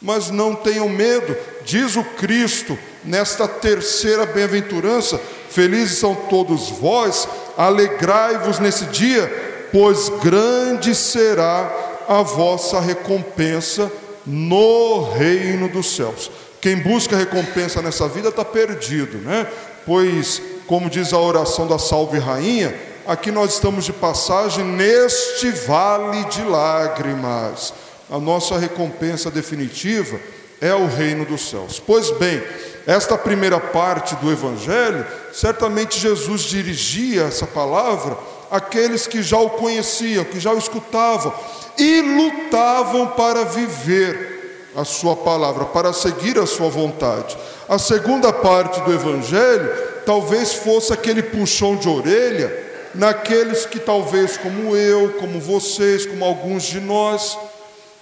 Mas 0.01 0.29
não 0.29 0.53
tenham 0.55 0.89
medo, 0.89 1.35
diz 1.63 1.95
o 1.95 2.03
Cristo 2.03 2.77
nesta 3.03 3.47
terceira 3.47 4.25
bem-aventurança: 4.25 5.19
Felizes 5.49 5.97
são 5.97 6.13
todos 6.13 6.69
vós, 6.69 7.27
alegrai-vos 7.57 8.59
nesse 8.59 8.85
dia, 8.85 9.67
pois 9.71 10.09
grande 10.09 10.93
será 10.93 11.71
a 12.07 12.21
vossa 12.21 12.79
recompensa 12.79 13.91
no 14.25 15.11
reino 15.13 15.69
dos 15.69 15.95
céus. 15.95 16.29
Quem 16.59 16.77
busca 16.77 17.15
recompensa 17.15 17.81
nessa 17.81 18.07
vida 18.07 18.29
está 18.29 18.43
perdido, 18.43 19.17
né? 19.19 19.47
Pois, 19.85 20.41
como 20.65 20.89
diz 20.89 21.13
a 21.13 21.19
oração 21.19 21.67
da 21.67 21.77
Salve 21.77 22.17
Rainha, 22.17 22.75
aqui 23.05 23.31
nós 23.31 23.53
estamos 23.53 23.85
de 23.85 23.93
passagem 23.93 24.65
neste 24.65 25.51
vale 25.51 26.25
de 26.25 26.41
lágrimas. 26.43 27.71
A 28.09 28.19
nossa 28.19 28.57
recompensa 28.57 29.31
definitiva 29.31 30.19
é 30.61 30.73
o 30.73 30.87
reino 30.87 31.25
dos 31.25 31.49
céus. 31.49 31.79
Pois 31.79 32.11
bem, 32.11 32.41
esta 32.85 33.17
primeira 33.17 33.59
parte 33.59 34.15
do 34.17 34.31
Evangelho, 34.31 35.05
certamente 35.33 35.99
Jesus 35.99 36.43
dirigia 36.43 37.23
essa 37.23 37.47
palavra 37.47 38.17
àqueles 38.51 39.07
que 39.07 39.23
já 39.23 39.39
o 39.39 39.51
conheciam, 39.51 40.23
que 40.23 40.39
já 40.39 40.53
o 40.53 40.57
escutavam, 40.57 41.33
e 41.77 42.01
lutavam 42.01 43.07
para 43.07 43.43
viver 43.43 44.71
a 44.75 44.85
sua 44.85 45.15
palavra, 45.15 45.65
para 45.65 45.91
seguir 45.93 46.37
a 46.37 46.45
sua 46.45 46.69
vontade. 46.69 47.35
A 47.67 47.79
segunda 47.79 48.31
parte 48.31 48.81
do 48.81 48.93
evangelho 48.93 49.71
talvez 50.05 50.53
fosse 50.53 50.93
aquele 50.93 51.23
puxão 51.23 51.75
de 51.75 51.89
orelha 51.89 52.65
naqueles 52.93 53.65
que 53.65 53.79
talvez 53.79 54.37
como 54.37 54.75
eu, 54.75 55.13
como 55.19 55.39
vocês, 55.39 56.05
como 56.05 56.23
alguns 56.23 56.63
de 56.63 56.79
nós, 56.79 57.37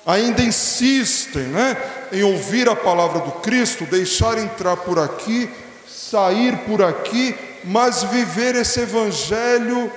ainda 0.06 0.42
insistem, 0.42 1.44
né, 1.44 1.78
em 2.12 2.24
ouvir 2.24 2.68
a 2.70 2.76
palavra 2.76 3.20
do 3.20 3.32
Cristo, 3.32 3.86
deixar 3.86 4.38
entrar 4.38 4.78
por 4.78 5.00
aqui, 5.00 5.50
sair 5.88 6.58
por 6.60 6.82
aqui, 6.82 7.36
mas 7.64 8.04
viver 8.04 8.56
esse 8.56 8.82
evangelho 8.82 9.92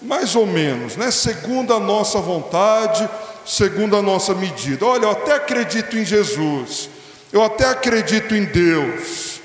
mais 0.00 0.36
ou 0.36 0.46
menos, 0.46 0.96
né? 0.96 1.10
segundo 1.10 1.72
a 1.74 1.80
nossa 1.80 2.20
vontade, 2.20 3.08
segundo 3.44 3.96
a 3.96 4.02
nossa 4.02 4.34
medida. 4.34 4.84
Olha, 4.84 5.04
eu 5.04 5.10
até 5.10 5.34
acredito 5.34 5.96
em 5.96 6.04
Jesus, 6.04 6.90
eu 7.32 7.42
até 7.42 7.64
acredito 7.66 8.34
em 8.34 8.44
Deus, 8.44 9.40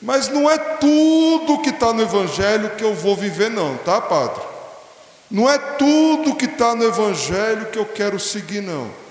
mas 0.00 0.28
não 0.28 0.48
é 0.48 0.56
tudo 0.56 1.60
que 1.60 1.70
está 1.70 1.92
no 1.92 2.02
Evangelho 2.02 2.70
que 2.76 2.84
eu 2.84 2.94
vou 2.94 3.16
viver, 3.16 3.50
não, 3.50 3.76
tá, 3.78 4.00
Padre? 4.00 4.42
Não 5.28 5.50
é 5.50 5.58
tudo 5.58 6.36
que 6.36 6.44
está 6.44 6.74
no 6.74 6.84
Evangelho 6.84 7.66
que 7.66 7.78
eu 7.78 7.84
quero 7.84 8.20
seguir, 8.20 8.60
não. 8.60 9.05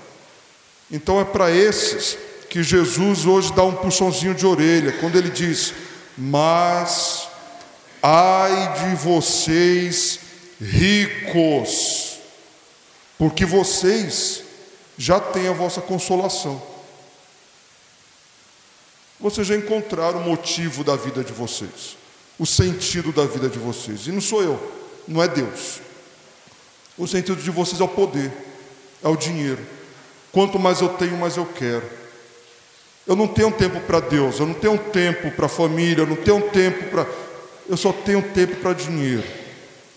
Então 0.90 1.20
é 1.20 1.24
para 1.24 1.50
esses 1.50 2.16
que 2.48 2.62
Jesus 2.62 3.26
hoje 3.26 3.52
dá 3.52 3.64
um 3.64 3.74
puxãozinho 3.74 4.34
de 4.34 4.46
orelha, 4.46 4.92
quando 4.92 5.16
ele 5.16 5.30
diz: 5.30 5.74
Mas 6.16 7.28
ai 8.02 8.74
de 8.80 8.96
vocês 8.96 10.20
ricos, 10.60 12.18
porque 13.18 13.44
vocês 13.44 14.42
já 14.96 15.20
têm 15.20 15.48
a 15.48 15.52
vossa 15.52 15.80
consolação. 15.80 16.62
Vocês 19.18 19.46
já 19.46 19.56
encontraram 19.56 20.20
o 20.20 20.24
motivo 20.24 20.84
da 20.84 20.94
vida 20.94 21.24
de 21.24 21.32
vocês, 21.32 21.96
o 22.38 22.46
sentido 22.46 23.12
da 23.12 23.24
vida 23.24 23.48
de 23.48 23.58
vocês. 23.58 24.06
E 24.06 24.12
não 24.12 24.20
sou 24.20 24.42
eu, 24.42 24.72
não 25.08 25.22
é 25.22 25.28
Deus. 25.28 25.80
O 26.96 27.06
sentido 27.06 27.42
de 27.42 27.50
vocês 27.50 27.80
é 27.80 27.84
o 27.84 27.88
poder, 27.88 28.32
é 29.02 29.08
o 29.08 29.16
dinheiro. 29.16 29.64
Quanto 30.36 30.58
mais 30.58 30.82
eu 30.82 30.90
tenho, 30.90 31.16
mais 31.16 31.38
eu 31.38 31.46
quero. 31.46 31.82
Eu 33.06 33.16
não 33.16 33.26
tenho 33.26 33.50
tempo 33.50 33.80
para 33.80 34.00
Deus, 34.00 34.38
eu 34.38 34.44
não 34.44 34.52
tenho 34.52 34.76
tempo 34.76 35.30
para 35.30 35.46
a 35.46 35.48
família, 35.48 36.02
eu 36.02 36.06
não 36.06 36.14
tenho 36.14 36.42
tempo 36.50 36.90
para. 36.90 37.06
Eu 37.66 37.74
só 37.74 37.90
tenho 37.90 38.20
tempo 38.20 38.56
para 38.56 38.74
dinheiro. 38.74 39.24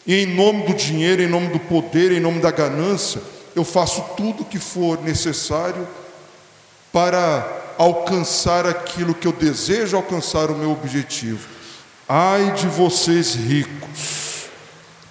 E 0.08 0.24
em 0.24 0.25
nome 0.25 0.63
do 0.63 0.74
dinheiro, 0.74 1.22
em 1.22 1.27
nome 1.27 1.48
do 1.48 1.60
poder, 1.60 2.13
em 2.13 2.22
nome 2.22 2.39
da 2.39 2.51
ganância, 2.51 3.22
eu 3.53 3.65
faço 3.65 4.01
tudo 4.15 4.43
o 4.43 4.46
que 4.46 4.58
for 4.58 5.01
necessário 5.01 5.86
para 6.89 7.74
alcançar 7.77 8.65
aquilo 8.65 9.13
que 9.13 9.27
eu 9.27 9.34
desejo 9.34 9.98
alcançar, 9.98 10.50
o 10.50 10.55
meu 10.55 10.72
objetivo. 10.72 11.50
Ai 12.08 12.53
de 12.53 12.67
vocês 12.67 13.36
ricos, 13.36 14.46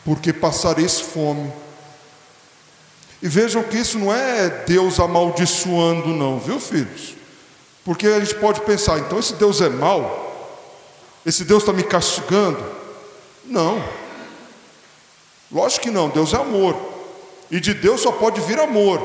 porque 0.06 0.32
passareis 0.32 0.98
fome. 0.98 1.52
E 3.20 3.28
vejam 3.28 3.62
que 3.62 3.76
isso 3.76 3.98
não 3.98 4.14
é 4.14 4.48
Deus 4.66 5.00
amaldiçoando, 5.00 6.08
não, 6.08 6.38
viu, 6.38 6.60
filhos? 6.60 7.14
Porque 7.84 8.06
a 8.06 8.20
gente 8.20 8.36
pode 8.36 8.60
pensar, 8.60 8.98
então 8.98 9.18
esse 9.18 9.32
Deus 9.34 9.60
é 9.60 9.68
mau? 9.68 10.26
Esse 11.26 11.44
Deus 11.44 11.62
está 11.62 11.72
me 11.72 11.82
castigando? 11.82 12.64
Não. 13.44 13.82
Lógico 15.50 15.84
que 15.84 15.90
não, 15.90 16.08
Deus 16.08 16.32
é 16.32 16.36
amor. 16.36 16.76
E 17.50 17.58
de 17.58 17.74
Deus 17.74 18.02
só 18.02 18.12
pode 18.12 18.40
vir 18.42 18.60
amor. 18.60 19.00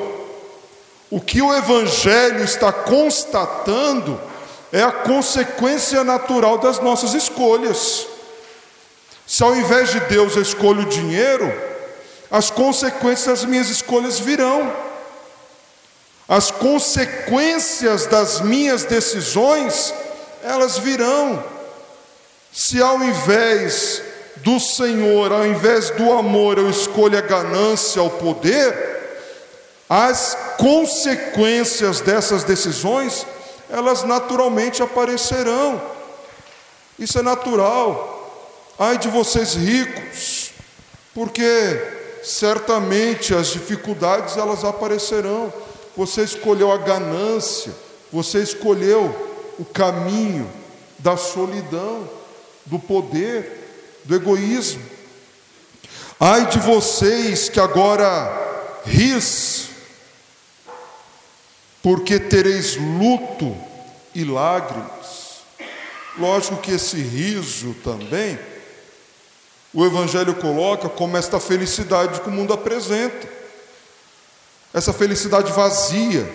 O 1.09 1.19
que 1.19 1.41
o 1.41 1.53
Evangelho 1.53 2.43
está 2.43 2.71
constatando 2.71 4.19
é 4.71 4.83
a 4.83 4.91
consequência 4.91 6.03
natural 6.03 6.57
das 6.57 6.79
nossas 6.79 7.13
escolhas. 7.13 8.07
Se 9.25 9.43
ao 9.43 9.55
invés 9.55 9.91
de 9.91 9.99
Deus 10.01 10.35
eu 10.35 10.41
escolho 10.41 10.81
o 10.81 10.89
dinheiro, 10.89 11.51
as 12.33 12.49
consequências 12.49 13.41
das 13.41 13.45
minhas 13.45 13.69
escolhas 13.69 14.19
virão. 14.19 14.75
As 16.27 16.49
consequências 16.49 18.07
das 18.07 18.41
minhas 18.41 18.83
decisões, 18.85 19.93
elas 20.41 20.79
virão. 20.79 21.43
Se 22.51 22.81
ao 22.81 23.03
invés 23.03 24.01
do 24.37 24.59
Senhor, 24.59 25.31
ao 25.31 25.45
invés 25.45 25.91
do 25.91 26.11
amor, 26.11 26.57
eu 26.57 26.71
escolho 26.71 27.19
a 27.19 27.21
ganância, 27.21 28.01
o 28.01 28.09
poder, 28.09 28.75
as 29.87 30.35
consequências 30.57 32.01
dessas 32.01 32.43
decisões, 32.43 33.27
elas 33.69 34.01
naturalmente 34.01 34.81
aparecerão. 34.81 35.79
Isso 36.97 37.19
é 37.19 37.21
natural. 37.21 38.73
Ai 38.79 38.97
de 38.97 39.07
vocês 39.07 39.53
ricos, 39.53 40.49
porque 41.13 42.01
certamente 42.23 43.35
as 43.35 43.47
dificuldades 43.47 44.37
elas 44.37 44.63
aparecerão. 44.63 45.53
Você 45.95 46.23
escolheu 46.23 46.71
a 46.71 46.77
ganância, 46.77 47.73
você 48.11 48.39
escolheu 48.39 49.55
o 49.59 49.65
caminho 49.65 50.49
da 50.97 51.17
solidão, 51.17 52.09
do 52.65 52.79
poder, 52.79 54.01
do 54.05 54.15
egoísmo. 54.15 54.83
Ai 56.19 56.47
de 56.47 56.57
vocês 56.59 57.49
que 57.49 57.59
agora 57.59 58.81
ris, 58.85 59.69
porque 61.81 62.19
tereis 62.19 62.77
luto 62.77 63.55
e 64.15 64.23
lágrimas. 64.23 65.43
Lógico 66.17 66.57
que 66.57 66.71
esse 66.71 66.97
riso 66.97 67.75
também, 67.83 68.39
o 69.73 69.83
Evangelho 69.83 70.35
coloca 70.35 70.87
como 70.87 71.17
esta 71.17 71.39
felicidade 71.39 72.21
que 72.21 72.29
o 72.29 72.31
mundo 72.31 72.53
apresenta, 72.53 73.27
essa 74.71 74.93
felicidade 74.93 75.51
vazia, 75.51 76.29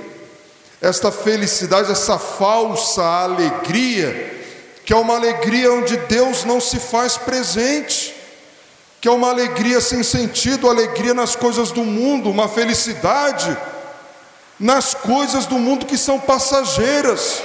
esta 0.81 1.13
felicidade, 1.13 1.91
essa 1.91 2.19
falsa 2.19 3.03
alegria, 3.03 4.37
que 4.85 4.93
é 4.93 4.97
uma 4.97 5.15
alegria 5.15 5.73
onde 5.73 5.97
Deus 5.97 6.45
não 6.45 6.61
se 6.61 6.79
faz 6.79 7.17
presente, 7.17 8.15
que 9.01 9.07
é 9.07 9.11
uma 9.11 9.31
alegria 9.31 9.81
sem 9.81 10.03
sentido, 10.03 10.69
alegria 10.69 11.15
nas 11.15 11.37
coisas 11.37 11.71
do 11.71 11.85
mundo, 11.85 12.31
uma 12.31 12.49
felicidade 12.49 13.57
nas 14.59 14.95
coisas 14.95 15.47
do 15.47 15.57
mundo 15.57 15.87
que 15.87 15.97
são 15.97 16.19
passageiras. 16.19 17.41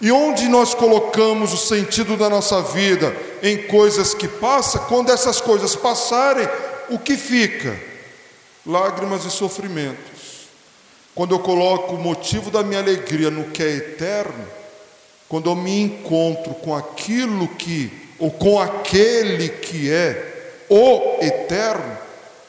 E 0.00 0.10
onde 0.10 0.48
nós 0.48 0.74
colocamos 0.74 1.52
o 1.52 1.58
sentido 1.58 2.16
da 2.16 2.30
nossa 2.30 2.62
vida 2.62 3.14
em 3.44 3.58
coisas 3.58 4.14
que 4.14 4.26
passam, 4.26 4.86
quando 4.86 5.12
essas 5.12 5.38
coisas 5.38 5.76
passarem, 5.76 6.48
o 6.88 6.98
que 6.98 7.14
fica? 7.14 7.78
Lágrimas 8.64 9.26
e 9.26 9.30
sofrimentos. 9.30 10.48
Quando 11.14 11.34
eu 11.34 11.38
coloco 11.38 11.94
o 11.94 12.00
motivo 12.00 12.50
da 12.50 12.62
minha 12.62 12.80
alegria 12.80 13.30
no 13.30 13.50
que 13.50 13.62
é 13.62 13.76
eterno, 13.76 14.48
quando 15.28 15.50
eu 15.50 15.54
me 15.54 15.78
encontro 15.78 16.54
com 16.54 16.74
aquilo 16.74 17.46
que, 17.46 17.92
ou 18.18 18.30
com 18.30 18.58
aquele 18.58 19.50
que 19.50 19.90
é 19.90 20.62
o 20.70 21.18
eterno, 21.20 21.98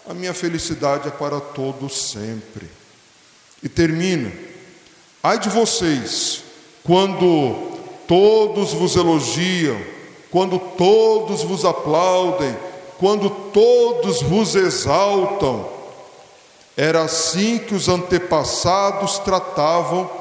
a 0.08 0.14
minha 0.14 0.34
felicidade 0.34 1.10
é 1.10 1.12
para 1.12 1.42
todo 1.42 1.90
sempre. 1.90 2.70
E 3.62 3.68
termina: 3.68 4.32
ai 5.22 5.40
de 5.40 5.50
vocês, 5.50 6.42
quando 6.86 7.82
todos 8.08 8.72
vos 8.72 8.96
elogiam, 8.96 9.95
quando 10.36 10.60
todos 10.60 11.44
vos 11.44 11.64
aplaudem, 11.64 12.58
quando 13.00 13.30
todos 13.30 14.22
vos 14.22 14.54
exaltam. 14.54 15.66
Era 16.76 17.04
assim 17.04 17.58
que 17.58 17.74
os 17.74 17.88
antepassados 17.88 19.18
tratavam 19.20 20.12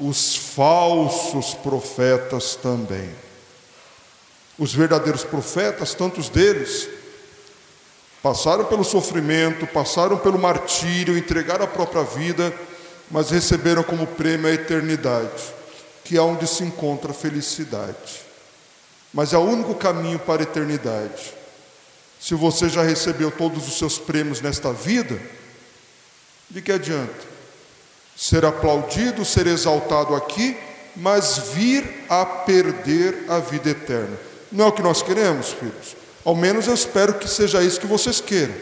os 0.00 0.34
falsos 0.34 1.52
profetas 1.52 2.54
também. 2.54 3.10
Os 4.58 4.72
verdadeiros 4.72 5.22
profetas, 5.22 5.92
tantos 5.92 6.30
deles, 6.30 6.88
passaram 8.22 8.64
pelo 8.64 8.84
sofrimento, 8.84 9.66
passaram 9.66 10.16
pelo 10.16 10.38
martírio, 10.38 11.18
entregaram 11.18 11.66
a 11.66 11.68
própria 11.68 12.04
vida 12.04 12.54
mas 13.10 13.28
receberam 13.28 13.82
como 13.82 14.06
prêmio 14.06 14.46
a 14.46 14.52
eternidade, 14.52 15.42
que 16.04 16.16
é 16.16 16.22
onde 16.22 16.46
se 16.46 16.64
encontra 16.64 17.10
a 17.10 17.14
felicidade. 17.14 18.27
Mas 19.12 19.32
é 19.32 19.38
o 19.38 19.42
único 19.42 19.74
caminho 19.74 20.18
para 20.18 20.42
a 20.42 20.44
eternidade. 20.44 21.34
Se 22.20 22.34
você 22.34 22.68
já 22.68 22.82
recebeu 22.82 23.30
todos 23.30 23.66
os 23.68 23.78
seus 23.78 23.98
prêmios 23.98 24.40
nesta 24.40 24.72
vida, 24.72 25.20
de 26.50 26.60
que 26.60 26.72
adianta? 26.72 27.28
Ser 28.16 28.44
aplaudido, 28.44 29.24
ser 29.24 29.46
exaltado 29.46 30.14
aqui, 30.14 30.56
mas 30.96 31.38
vir 31.54 32.04
a 32.08 32.26
perder 32.26 33.24
a 33.28 33.38
vida 33.38 33.70
eterna. 33.70 34.18
Não 34.50 34.64
é 34.64 34.68
o 34.68 34.72
que 34.72 34.82
nós 34.82 35.02
queremos, 35.02 35.52
filhos? 35.52 35.96
Ao 36.24 36.34
menos 36.34 36.66
eu 36.66 36.74
espero 36.74 37.14
que 37.14 37.28
seja 37.28 37.62
isso 37.62 37.80
que 37.80 37.86
vocês 37.86 38.20
queiram. 38.20 38.54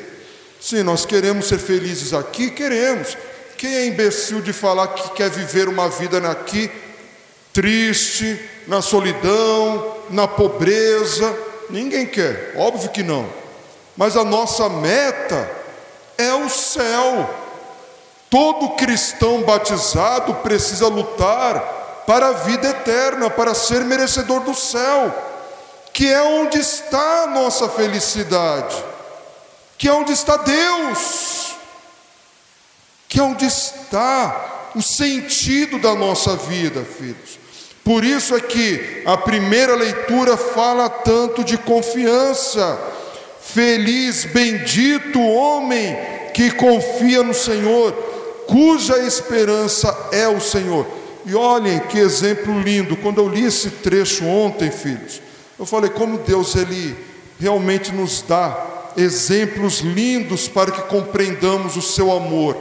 Sim, 0.60 0.82
nós 0.82 1.06
queremos 1.06 1.46
ser 1.46 1.58
felizes 1.58 2.12
aqui, 2.12 2.50
queremos, 2.50 3.16
quem 3.56 3.74
é 3.74 3.86
imbecil 3.86 4.40
de 4.40 4.52
falar 4.52 4.88
que 4.88 5.10
quer 5.10 5.30
viver 5.30 5.68
uma 5.68 5.88
vida 5.88 6.18
aqui 6.30 6.70
triste, 7.56 8.38
na 8.66 8.82
solidão, 8.82 9.96
na 10.10 10.28
pobreza? 10.28 11.34
Ninguém 11.70 12.06
quer, 12.06 12.52
óbvio 12.54 12.90
que 12.90 13.02
não. 13.02 13.26
Mas 13.96 14.14
a 14.14 14.22
nossa 14.22 14.68
meta 14.68 15.50
é 16.18 16.34
o 16.34 16.50
céu. 16.50 17.34
Todo 18.28 18.76
cristão 18.76 19.40
batizado 19.40 20.34
precisa 20.34 20.86
lutar 20.88 22.04
para 22.06 22.28
a 22.28 22.32
vida 22.32 22.68
eterna, 22.68 23.30
para 23.30 23.54
ser 23.54 23.82
merecedor 23.86 24.40
do 24.40 24.54
céu, 24.54 25.14
que 25.94 26.12
é 26.12 26.20
onde 26.20 26.58
está 26.58 27.22
a 27.22 27.26
nossa 27.28 27.70
felicidade, 27.70 28.76
que 29.78 29.88
é 29.88 29.92
onde 29.92 30.12
está 30.12 30.36
Deus 30.36 31.46
que 33.08 33.20
é 33.20 33.22
onde 33.22 33.46
está 33.46 34.70
o 34.74 34.82
sentido 34.82 35.78
da 35.78 35.94
nossa 35.94 36.36
vida, 36.36 36.84
filhos. 36.84 37.38
Por 37.86 38.04
isso 38.04 38.34
é 38.34 38.40
que 38.40 39.02
a 39.04 39.16
primeira 39.16 39.76
leitura 39.76 40.36
fala 40.36 40.88
tanto 40.88 41.44
de 41.44 41.56
confiança. 41.56 42.76
Feliz, 43.40 44.24
bendito 44.24 45.20
homem 45.20 45.96
que 46.34 46.50
confia 46.50 47.22
no 47.22 47.32
Senhor, 47.32 47.92
cuja 48.48 48.98
esperança 48.98 49.96
é 50.10 50.26
o 50.26 50.40
Senhor. 50.40 50.84
E 51.24 51.32
olhem 51.36 51.78
que 51.78 52.00
exemplo 52.00 52.60
lindo. 52.60 52.96
Quando 52.96 53.18
eu 53.18 53.28
li 53.28 53.44
esse 53.44 53.70
trecho 53.70 54.24
ontem, 54.24 54.68
filhos, 54.68 55.22
eu 55.56 55.64
falei 55.64 55.88
como 55.88 56.18
Deus 56.18 56.56
ele 56.56 56.96
realmente 57.38 57.92
nos 57.92 58.20
dá 58.20 58.90
exemplos 58.96 59.78
lindos 59.78 60.48
para 60.48 60.72
que 60.72 60.82
compreendamos 60.88 61.76
o 61.76 61.82
seu 61.82 62.10
amor. 62.10 62.56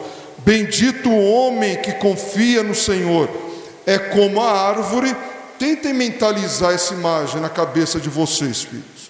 Bendito 0.45 1.09
o 1.09 1.31
homem 1.31 1.77
que 1.77 1.93
confia 1.93 2.61
no 2.61 2.75
Senhor. 2.75 3.44
É 3.85 3.97
como 3.97 4.41
a 4.41 4.51
árvore. 4.51 5.15
Tentem 5.57 5.93
mentalizar 5.93 6.73
essa 6.73 6.93
imagem 6.93 7.39
na 7.39 7.49
cabeça 7.49 7.99
de 7.99 8.09
vocês, 8.09 8.63
filhos. 8.63 9.09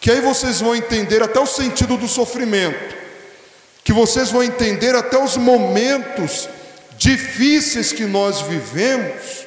Que 0.00 0.10
aí 0.10 0.20
vocês 0.20 0.60
vão 0.60 0.74
entender 0.74 1.22
até 1.22 1.40
o 1.40 1.46
sentido 1.46 1.96
do 1.96 2.06
sofrimento. 2.06 2.96
Que 3.82 3.92
vocês 3.92 4.30
vão 4.30 4.42
entender 4.42 4.94
até 4.94 5.22
os 5.22 5.36
momentos 5.36 6.48
difíceis 6.96 7.92
que 7.92 8.04
nós 8.04 8.42
vivemos, 8.42 9.46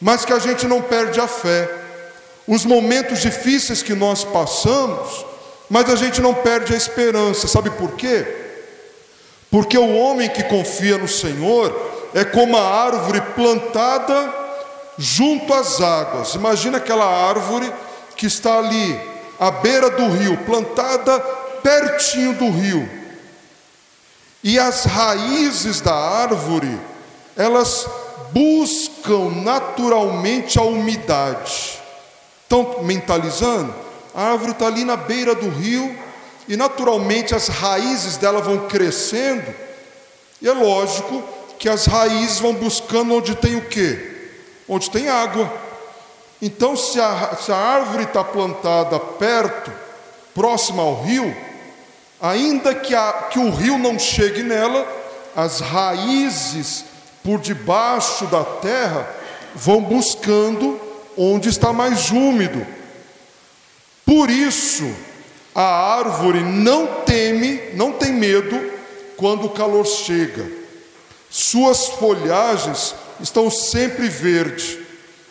mas 0.00 0.24
que 0.24 0.32
a 0.32 0.38
gente 0.38 0.66
não 0.66 0.80
perde 0.80 1.20
a 1.20 1.28
fé. 1.28 1.68
Os 2.46 2.64
momentos 2.64 3.20
difíceis 3.20 3.82
que 3.82 3.94
nós 3.94 4.24
passamos, 4.24 5.26
mas 5.68 5.88
a 5.90 5.96
gente 5.96 6.20
não 6.20 6.34
perde 6.34 6.72
a 6.72 6.76
esperança. 6.76 7.48
Sabe 7.48 7.70
por 7.70 7.92
quê? 7.92 8.26
Porque 9.50 9.78
o 9.78 9.94
homem 9.96 10.28
que 10.28 10.42
confia 10.44 10.98
no 10.98 11.08
Senhor 11.08 11.93
é 12.14 12.24
como 12.24 12.56
a 12.56 12.62
árvore 12.62 13.20
plantada 13.34 14.32
junto 14.96 15.52
às 15.52 15.80
águas. 15.80 16.34
Imagina 16.34 16.78
aquela 16.78 17.04
árvore 17.04 17.70
que 18.16 18.26
está 18.26 18.58
ali, 18.58 19.00
à 19.38 19.50
beira 19.50 19.90
do 19.90 20.08
rio, 20.08 20.38
plantada 20.46 21.18
pertinho 21.62 22.34
do 22.34 22.50
rio, 22.50 22.88
e 24.44 24.58
as 24.58 24.84
raízes 24.84 25.80
da 25.80 25.94
árvore, 25.94 26.78
elas 27.34 27.86
buscam 28.30 29.30
naturalmente 29.42 30.58
a 30.58 30.62
umidade. 30.62 31.80
Estão 32.42 32.82
mentalizando? 32.82 33.74
A 34.14 34.32
árvore 34.32 34.52
está 34.52 34.66
ali 34.66 34.84
na 34.84 34.96
beira 34.96 35.34
do 35.34 35.48
rio 35.48 35.98
e 36.46 36.56
naturalmente 36.56 37.34
as 37.34 37.48
raízes 37.48 38.18
dela 38.18 38.42
vão 38.42 38.68
crescendo. 38.68 39.52
E 40.42 40.48
é 40.48 40.52
lógico 40.52 41.24
que 41.58 41.68
as 41.68 41.86
raízes 41.86 42.38
vão 42.38 42.54
buscando 42.54 43.14
onde 43.14 43.34
tem 43.34 43.56
o 43.56 43.68
quê? 43.68 44.12
Onde 44.68 44.90
tem 44.90 45.08
água. 45.08 45.52
Então, 46.40 46.76
se 46.76 47.00
a, 47.00 47.36
se 47.40 47.50
a 47.52 47.56
árvore 47.56 48.04
está 48.04 48.22
plantada 48.22 48.98
perto, 48.98 49.72
próxima 50.34 50.82
ao 50.82 51.02
rio, 51.02 51.34
ainda 52.20 52.74
que, 52.74 52.94
a, 52.94 53.28
que 53.30 53.38
o 53.38 53.50
rio 53.50 53.78
não 53.78 53.98
chegue 53.98 54.42
nela, 54.42 54.86
as 55.34 55.60
raízes 55.60 56.84
por 57.22 57.40
debaixo 57.40 58.26
da 58.26 58.44
terra 58.44 59.08
vão 59.54 59.80
buscando 59.80 60.78
onde 61.16 61.48
está 61.48 61.72
mais 61.72 62.10
úmido. 62.10 62.66
Por 64.04 64.28
isso, 64.28 64.94
a 65.54 65.96
árvore 65.96 66.40
não 66.40 66.86
teme, 67.04 67.60
não 67.74 67.92
tem 67.92 68.12
medo 68.12 68.72
quando 69.16 69.46
o 69.46 69.50
calor 69.50 69.86
chega. 69.86 70.63
Suas 71.36 71.88
folhagens 71.88 72.94
estão 73.18 73.50
sempre 73.50 74.08
verdes, 74.08 74.78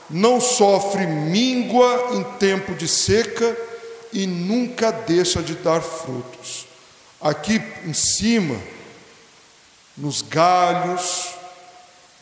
não 0.10 0.42
sofre 0.42 1.08
míngua 1.08 2.10
em 2.12 2.24
tempo 2.38 2.76
de 2.76 2.90
seca 2.90 3.56
e 4.12 4.28
nunca 4.28 4.92
deixa 4.92 5.42
de 5.42 5.56
dar 5.56 5.80
frutos. 5.80 6.68
Aqui 7.22 7.64
em 7.86 7.94
cima, 7.94 8.60
nos 9.96 10.22
galhos, 10.22 11.36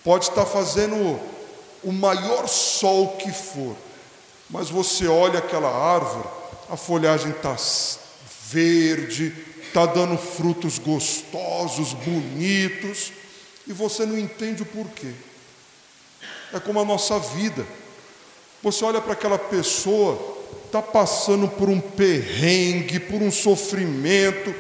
pode 0.04 0.26
estar 0.26 0.46
fazendo 0.46 1.20
o 1.84 1.92
maior 1.92 2.48
sol 2.48 3.18
que 3.18 3.32
for, 3.32 3.76
mas 4.48 4.70
você 4.70 5.08
olha 5.08 5.40
aquela 5.40 5.76
árvore, 5.76 6.30
a 6.70 6.78
folhagem 6.78 7.32
está 7.32 7.58
verde, 8.48 9.34
está 9.66 9.88
dando 9.88 10.20
frutos 10.20 10.78
gostosos, 10.78 11.94
bonitos, 11.94 13.12
e 13.68 13.74
você 13.74 14.06
não 14.06 14.18
entende 14.18 14.64
o 14.64 14.66
porquê. 14.66 15.12
É 16.54 16.60
como 16.60 16.80
a 16.80 16.86
nossa 16.86 17.20
vida. 17.20 17.66
Você 18.62 18.84
olha 18.84 19.02
para 19.02 19.14
aquela 19.14 19.40
pessoa, 19.40 20.38
está 20.66 20.82
passando 20.82 21.48
por 21.48 21.70
um 21.70 21.80
perrengue, 21.80 23.00
por 23.00 23.22
um 23.22 23.32
sofrimento, 23.32 24.54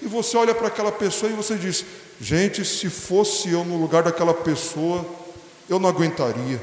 e 0.00 0.06
você 0.06 0.36
olha 0.36 0.54
para 0.54 0.68
aquela 0.68 0.92
pessoa 0.92 1.30
e 1.30 1.34
você 1.34 1.56
diz: 1.56 1.84
gente, 2.20 2.64
se 2.64 2.88
fosse 2.88 3.50
eu 3.50 3.64
no 3.64 3.80
lugar 3.80 4.02
daquela 4.02 4.34
pessoa, 4.34 5.04
eu 5.68 5.78
não 5.78 5.88
aguentaria. 5.88 6.60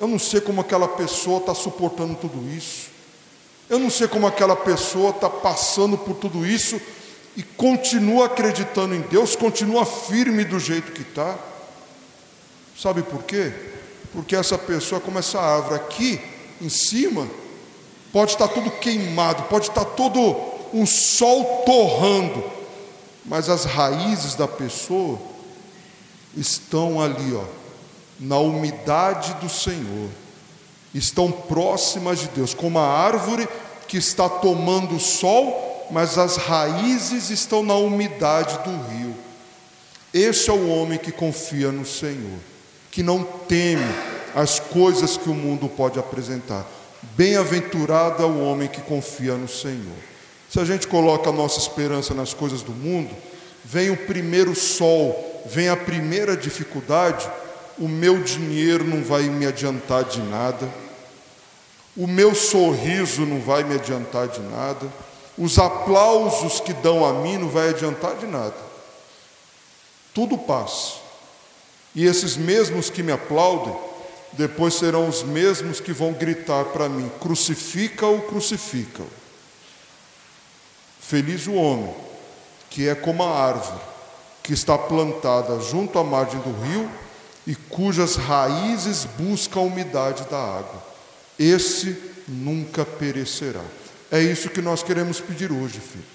Eu 0.00 0.06
não 0.06 0.18
sei 0.18 0.40
como 0.40 0.60
aquela 0.60 0.88
pessoa 0.88 1.38
está 1.38 1.54
suportando 1.54 2.14
tudo 2.14 2.48
isso. 2.56 2.88
Eu 3.68 3.78
não 3.78 3.90
sei 3.90 4.08
como 4.08 4.26
aquela 4.26 4.56
pessoa 4.56 5.10
está 5.10 5.28
passando 5.28 5.98
por 5.98 6.14
tudo 6.14 6.46
isso 6.46 6.80
e 7.38 7.42
continua 7.44 8.26
acreditando 8.26 8.96
em 8.96 9.00
Deus, 9.00 9.36
continua 9.36 9.86
firme 9.86 10.44
do 10.44 10.58
jeito 10.58 10.90
que 10.90 11.02
está. 11.02 11.38
Sabe 12.76 13.00
por 13.00 13.22
quê? 13.22 13.52
Porque 14.12 14.34
essa 14.34 14.58
pessoa, 14.58 15.00
como 15.00 15.20
essa 15.20 15.38
árvore 15.38 15.76
aqui 15.76 16.20
em 16.60 16.68
cima, 16.68 17.28
pode 18.12 18.32
estar 18.32 18.48
tudo 18.48 18.72
queimado, 18.72 19.44
pode 19.44 19.68
estar 19.68 19.84
todo 19.84 20.36
um 20.74 20.84
sol 20.84 21.62
torrando, 21.64 22.42
mas 23.24 23.48
as 23.48 23.64
raízes 23.64 24.34
da 24.34 24.48
pessoa 24.48 25.16
estão 26.36 27.00
ali, 27.00 27.36
ó, 27.36 27.44
na 28.18 28.38
umidade 28.38 29.34
do 29.34 29.48
Senhor, 29.48 30.08
estão 30.92 31.30
próximas 31.30 32.18
de 32.18 32.26
Deus, 32.30 32.52
como 32.52 32.80
a 32.80 32.88
árvore 32.88 33.48
que 33.86 33.96
está 33.96 34.28
tomando 34.28 34.98
sol, 34.98 35.67
mas 35.90 36.18
as 36.18 36.36
raízes 36.36 37.30
estão 37.30 37.62
na 37.62 37.74
umidade 37.74 38.58
do 38.58 38.70
rio. 38.88 39.14
Este 40.12 40.50
é 40.50 40.52
o 40.52 40.68
homem 40.68 40.98
que 40.98 41.12
confia 41.12 41.70
no 41.70 41.84
Senhor, 41.84 42.38
que 42.90 43.02
não 43.02 43.22
teme 43.22 43.84
as 44.34 44.58
coisas 44.58 45.16
que 45.16 45.28
o 45.28 45.34
mundo 45.34 45.68
pode 45.68 45.98
apresentar. 45.98 46.66
Bem-aventurado 47.16 48.22
é 48.22 48.26
o 48.26 48.40
homem 48.40 48.68
que 48.68 48.80
confia 48.80 49.34
no 49.34 49.48
Senhor. 49.48 49.96
Se 50.48 50.58
a 50.58 50.64
gente 50.64 50.86
coloca 50.86 51.28
a 51.28 51.32
nossa 51.32 51.58
esperança 51.58 52.14
nas 52.14 52.32
coisas 52.32 52.62
do 52.62 52.72
mundo, 52.72 53.14
vem 53.64 53.90
o 53.90 53.96
primeiro 53.96 54.54
sol, 54.54 55.42
vem 55.46 55.68
a 55.68 55.76
primeira 55.76 56.36
dificuldade, 56.36 57.28
o 57.78 57.86
meu 57.86 58.22
dinheiro 58.22 58.84
não 58.84 59.02
vai 59.02 59.24
me 59.24 59.46
adiantar 59.46 60.04
de 60.04 60.20
nada, 60.20 60.68
o 61.96 62.06
meu 62.06 62.34
sorriso 62.34 63.26
não 63.26 63.40
vai 63.40 63.62
me 63.62 63.74
adiantar 63.74 64.28
de 64.28 64.40
nada, 64.40 64.86
os 65.38 65.58
aplausos 65.58 66.60
que 66.60 66.72
dão 66.72 67.06
a 67.06 67.12
mim 67.12 67.38
não 67.38 67.48
vai 67.48 67.68
adiantar 67.70 68.16
de 68.16 68.26
nada. 68.26 68.56
Tudo 70.12 70.36
passa. 70.36 70.94
E 71.94 72.04
esses 72.04 72.36
mesmos 72.36 72.90
que 72.90 73.02
me 73.02 73.12
aplaudem, 73.12 73.76
depois 74.32 74.74
serão 74.74 75.08
os 75.08 75.22
mesmos 75.22 75.80
que 75.80 75.92
vão 75.92 76.12
gritar 76.12 76.64
para 76.66 76.88
mim: 76.88 77.10
crucifica-o, 77.20 78.22
crucifica-o. 78.22 79.06
Feliz 81.00 81.46
o 81.46 81.54
homem 81.54 81.94
que 82.68 82.88
é 82.88 82.94
como 82.94 83.22
a 83.22 83.30
árvore 83.30 83.80
que 84.42 84.52
está 84.52 84.76
plantada 84.76 85.58
junto 85.60 85.98
à 85.98 86.04
margem 86.04 86.40
do 86.40 86.52
rio 86.62 86.90
e 87.46 87.54
cujas 87.54 88.16
raízes 88.16 89.04
buscam 89.04 89.60
a 89.60 89.62
umidade 89.62 90.24
da 90.24 90.38
água. 90.38 90.82
Esse 91.38 91.96
nunca 92.26 92.84
perecerá. 92.84 93.64
É 94.10 94.20
isso 94.20 94.48
que 94.48 94.62
nós 94.62 94.82
queremos 94.82 95.20
pedir 95.20 95.52
hoje, 95.52 95.80
filhos. 95.80 96.06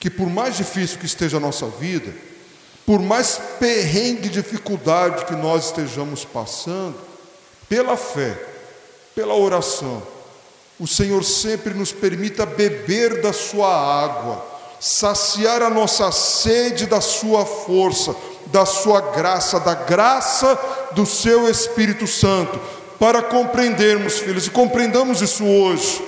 Que 0.00 0.10
por 0.10 0.28
mais 0.28 0.56
difícil 0.56 0.98
que 0.98 1.06
esteja 1.06 1.36
a 1.36 1.40
nossa 1.40 1.66
vida, 1.66 2.12
por 2.84 3.00
mais 3.00 3.40
perrengue 3.60 4.26
e 4.26 4.30
dificuldade 4.30 5.24
que 5.24 5.36
nós 5.36 5.66
estejamos 5.66 6.24
passando, 6.24 6.96
pela 7.68 7.96
fé, 7.96 8.36
pela 9.14 9.34
oração, 9.34 10.02
o 10.78 10.86
Senhor 10.86 11.22
sempre 11.22 11.72
nos 11.74 11.92
permita 11.92 12.44
beber 12.44 13.22
da 13.22 13.32
sua 13.32 13.68
água, 13.68 14.44
saciar 14.80 15.62
a 15.62 15.70
nossa 15.70 16.10
sede 16.10 16.86
da 16.86 17.00
sua 17.00 17.46
força, 17.46 18.16
da 18.46 18.66
sua 18.66 19.00
graça, 19.12 19.60
da 19.60 19.74
graça 19.74 20.58
do 20.92 21.06
seu 21.06 21.48
Espírito 21.48 22.06
Santo, 22.08 22.60
para 22.98 23.22
compreendermos, 23.22 24.18
filhos, 24.18 24.46
e 24.46 24.50
compreendamos 24.50 25.22
isso 25.22 25.44
hoje, 25.44 26.02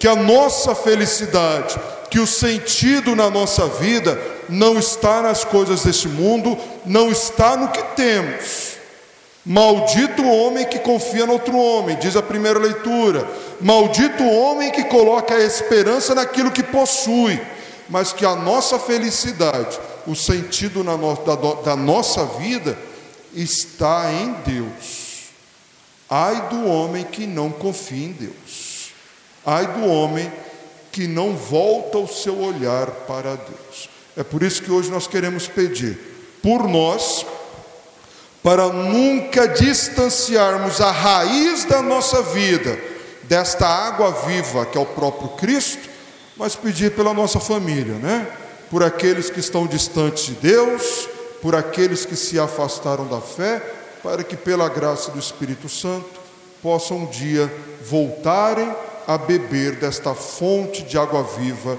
que 0.00 0.08
a 0.08 0.16
nossa 0.16 0.74
felicidade, 0.74 1.78
que 2.10 2.18
o 2.18 2.26
sentido 2.26 3.14
na 3.14 3.28
nossa 3.28 3.66
vida 3.66 4.18
não 4.48 4.78
está 4.78 5.20
nas 5.20 5.44
coisas 5.44 5.84
deste 5.84 6.08
mundo, 6.08 6.58
não 6.86 7.12
está 7.12 7.54
no 7.54 7.68
que 7.68 7.82
temos. 7.94 8.78
Maldito 9.44 10.22
o 10.22 10.46
homem 10.46 10.64
que 10.64 10.78
confia 10.78 11.26
no 11.26 11.34
outro 11.34 11.54
homem, 11.54 11.98
diz 11.98 12.16
a 12.16 12.22
primeira 12.22 12.58
leitura. 12.58 13.28
Maldito 13.60 14.22
o 14.22 14.40
homem 14.40 14.72
que 14.72 14.84
coloca 14.84 15.34
a 15.34 15.44
esperança 15.44 16.14
naquilo 16.14 16.50
que 16.50 16.62
possui, 16.62 17.38
mas 17.86 18.10
que 18.10 18.24
a 18.24 18.34
nossa 18.34 18.78
felicidade 18.78 19.78
o 20.06 20.16
sentido 20.16 20.82
no, 20.82 21.14
da, 21.14 21.34
da 21.62 21.76
nossa 21.76 22.24
vida 22.24 22.78
está 23.34 24.10
em 24.10 24.32
Deus. 24.46 25.28
Ai 26.08 26.48
do 26.48 26.66
homem 26.66 27.04
que 27.04 27.26
não 27.26 27.50
confia 27.50 28.06
em 28.06 28.12
Deus. 28.12 28.69
Ai 29.44 29.66
do 29.66 29.86
homem 29.86 30.30
que 30.92 31.06
não 31.06 31.34
volta 31.34 31.98
o 31.98 32.08
seu 32.08 32.38
olhar 32.38 32.86
para 33.06 33.36
Deus. 33.36 33.88
É 34.16 34.22
por 34.22 34.42
isso 34.42 34.62
que 34.62 34.70
hoje 34.70 34.90
nós 34.90 35.06
queremos 35.06 35.46
pedir 35.46 35.98
por 36.42 36.66
nós, 36.68 37.24
para 38.42 38.68
nunca 38.68 39.46
distanciarmos 39.46 40.80
a 40.80 40.90
raiz 40.90 41.64
da 41.64 41.82
nossa 41.82 42.22
vida 42.22 42.78
desta 43.24 43.66
água 43.66 44.10
viva 44.26 44.66
que 44.66 44.76
é 44.76 44.80
o 44.80 44.86
próprio 44.86 45.28
Cristo, 45.30 45.88
mas 46.36 46.56
pedir 46.56 46.92
pela 46.92 47.14
nossa 47.14 47.38
família, 47.38 47.94
né? 47.94 48.26
por 48.70 48.82
aqueles 48.82 49.28
que 49.28 49.40
estão 49.40 49.66
distantes 49.66 50.26
de 50.26 50.32
Deus, 50.34 51.08
por 51.42 51.54
aqueles 51.54 52.04
que 52.04 52.16
se 52.16 52.38
afastaram 52.38 53.06
da 53.06 53.20
fé, 53.20 53.60
para 54.02 54.24
que, 54.24 54.36
pela 54.36 54.68
graça 54.68 55.10
do 55.10 55.18
Espírito 55.18 55.68
Santo, 55.68 56.08
possam 56.62 56.98
um 56.98 57.06
dia 57.06 57.52
voltarem 57.84 58.74
a 59.06 59.18
beber 59.18 59.76
desta 59.76 60.14
fonte 60.14 60.82
de 60.82 60.98
água 60.98 61.22
viva 61.22 61.78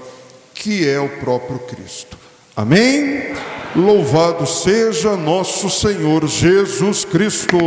que 0.54 0.88
é 0.88 1.00
o 1.00 1.08
próprio 1.08 1.58
Cristo. 1.60 2.16
Amém? 2.54 3.32
Louvado 3.74 4.46
seja 4.46 5.16
nosso 5.16 5.70
Senhor 5.70 6.26
Jesus 6.26 7.04
Cristo. 7.04 7.58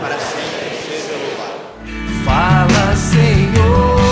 Para 0.00 0.18
sempre 0.18 0.76
seja 0.88 1.12
louvado. 1.18 2.24
Fala, 2.24 2.96
Senhor. 2.96 4.02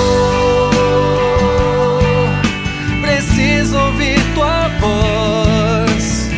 Preciso 3.00 3.78
ouvir 3.78 4.20
tua 4.34 4.68
voz. 4.78 6.28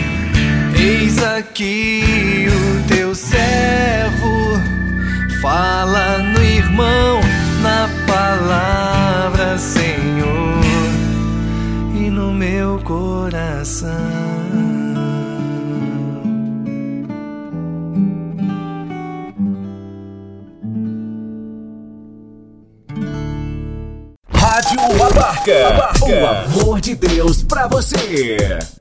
Eis 0.79 1.23
aqui 1.23 2.47
o 2.49 2.89
teu 2.89 3.15
servo. 3.15 4.61
Fala, 5.41 6.19
coração. 13.83 14.23
Rádio 24.33 24.81
Abarca. 25.67 26.05
O 26.05 26.27
amor 26.27 26.81
de 26.81 26.95
Deus 26.95 27.43
pra 27.43 27.67
você. 27.67 28.59